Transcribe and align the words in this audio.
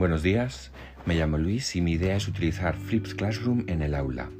Buenos 0.00 0.22
días, 0.22 0.72
me 1.04 1.14
llamo 1.14 1.36
Luis 1.36 1.76
y 1.76 1.82
mi 1.82 1.92
idea 1.92 2.16
es 2.16 2.26
utilizar 2.26 2.74
Flips 2.74 3.14
Classroom 3.14 3.64
en 3.66 3.82
el 3.82 3.94
aula. 3.94 4.30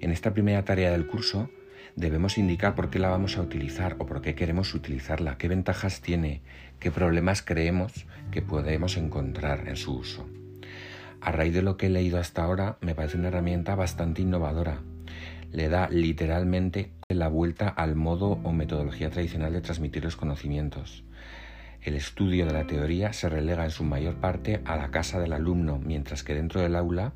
En 0.00 0.10
esta 0.10 0.32
primera 0.32 0.64
tarea 0.64 0.92
del 0.92 1.06
curso 1.06 1.50
debemos 1.94 2.38
indicar 2.38 2.74
por 2.74 2.88
qué 2.88 2.98
la 2.98 3.10
vamos 3.10 3.36
a 3.36 3.42
utilizar 3.42 3.96
o 3.98 4.06
por 4.06 4.22
qué 4.22 4.34
queremos 4.34 4.72
utilizarla, 4.72 5.36
qué 5.36 5.46
ventajas 5.46 6.00
tiene, 6.00 6.40
qué 6.80 6.90
problemas 6.90 7.42
creemos 7.42 8.06
que 8.30 8.40
podemos 8.40 8.96
encontrar 8.96 9.68
en 9.68 9.76
su 9.76 9.94
uso. 9.94 10.26
A 11.20 11.32
raíz 11.32 11.52
de 11.52 11.60
lo 11.60 11.76
que 11.76 11.88
he 11.88 11.90
leído 11.90 12.18
hasta 12.18 12.42
ahora, 12.42 12.78
me 12.80 12.94
parece 12.94 13.18
una 13.18 13.28
herramienta 13.28 13.74
bastante 13.74 14.22
innovadora. 14.22 14.80
Le 15.52 15.68
da 15.68 15.90
literalmente 15.90 16.92
la 17.10 17.28
vuelta 17.28 17.68
al 17.68 17.94
modo 17.94 18.40
o 18.42 18.52
metodología 18.54 19.10
tradicional 19.10 19.52
de 19.52 19.60
transmitir 19.60 20.02
los 20.04 20.16
conocimientos. 20.16 21.04
El 21.82 21.94
estudio 21.94 22.44
de 22.44 22.52
la 22.52 22.66
teoría 22.66 23.12
se 23.12 23.28
relega 23.28 23.64
en 23.64 23.70
su 23.70 23.84
mayor 23.84 24.16
parte 24.16 24.60
a 24.64 24.76
la 24.76 24.90
casa 24.90 25.20
del 25.20 25.32
alumno, 25.32 25.78
mientras 25.78 26.24
que 26.24 26.34
dentro 26.34 26.60
del 26.60 26.74
aula 26.74 27.12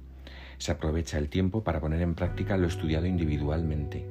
se 0.59 0.71
aprovecha 0.71 1.19
el 1.19 1.29
tiempo 1.29 1.65
para 1.65 1.81
poner 1.81 2.01
en 2.01 2.15
práctica 2.15 2.57
lo 2.57 2.69
estudiado 2.69 3.07
individualmente. 3.07 4.07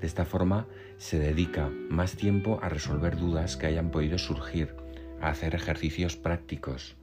De 0.00 0.06
esta 0.06 0.24
forma 0.24 0.66
se 0.98 1.20
dedica 1.20 1.70
más 1.88 2.16
tiempo 2.16 2.58
a 2.60 2.68
resolver 2.68 3.16
dudas 3.16 3.56
que 3.56 3.66
hayan 3.66 3.92
podido 3.92 4.18
surgir, 4.18 4.74
a 5.20 5.28
hacer 5.28 5.54
ejercicios 5.54 6.16
prácticos, 6.16 6.96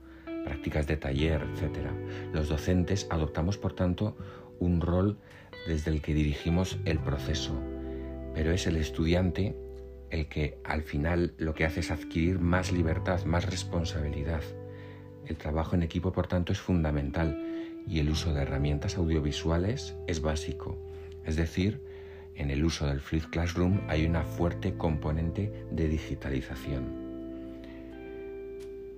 prácticas 0.43 0.85
de 0.85 0.97
taller, 0.97 1.41
etc. 1.43 1.87
Los 2.33 2.49
docentes 2.49 3.07
adoptamos, 3.09 3.57
por 3.57 3.71
tanto, 3.71 4.17
un 4.59 4.81
rol 4.81 5.17
desde 5.65 5.91
el 5.91 6.01
que 6.01 6.13
dirigimos 6.13 6.77
el 6.83 6.99
proceso, 6.99 7.57
pero 8.33 8.51
es 8.51 8.67
el 8.67 8.75
estudiante 8.75 9.55
el 10.11 10.27
que 10.27 10.57
al 10.63 10.81
final 10.81 11.33
lo 11.37 11.53
que 11.53 11.65
hace 11.65 11.81
es 11.81 11.91
adquirir 11.91 12.39
más 12.39 12.71
libertad, 12.71 13.23
más 13.25 13.45
responsabilidad. 13.49 14.41
El 15.25 15.37
trabajo 15.37 15.75
en 15.75 15.83
equipo, 15.83 16.11
por 16.11 16.27
tanto, 16.27 16.51
es 16.51 16.59
fundamental 16.59 17.37
y 17.87 17.99
el 17.99 18.09
uso 18.09 18.33
de 18.33 18.41
herramientas 18.41 18.97
audiovisuales 18.97 19.95
es 20.07 20.21
básico. 20.21 20.77
Es 21.25 21.35
decir, 21.35 21.81
en 22.35 22.49
el 22.51 22.63
uso 22.63 22.87
del 22.87 22.99
Flip 22.99 23.25
Classroom 23.25 23.81
hay 23.87 24.05
una 24.05 24.23
fuerte 24.23 24.75
componente 24.75 25.65
de 25.71 25.87
digitalización. 25.87 27.09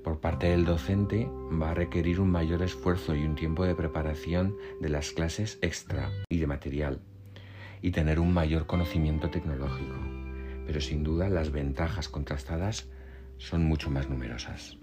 Por 0.03 0.19
parte 0.19 0.47
del 0.47 0.66
docente 0.66 1.27
va 1.61 1.71
a 1.71 1.75
requerir 1.75 2.19
un 2.19 2.31
mayor 2.31 2.64
esfuerzo 2.64 3.16
y 3.16 3.23
un 3.23 3.36
tiempo 3.36 3.66
de 3.66 3.75
preparación 3.75 4.58
de 4.80 4.89
las 4.89 5.11
clases 5.11 5.59
extra 5.61 6.09
y 6.30 6.39
de 6.39 6.47
material 6.47 7.02
y 7.83 7.91
tener 7.91 8.19
un 8.19 8.33
mayor 8.33 8.66
conocimiento 8.66 9.30
tecnológico 9.30 10.20
pero 10.72 10.80
sin 10.80 11.03
duda 11.03 11.27
las 11.27 11.52
ventajas 11.52 12.08
contrastadas 12.08 12.88
son 13.38 13.66
mucho 13.66 13.89
más 13.89 14.08
numerosas. 14.08 14.77